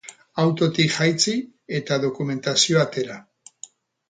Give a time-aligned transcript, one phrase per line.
[0.43, 1.33] Autotik jaitsi
[1.81, 3.21] eta dokumentazioa atera.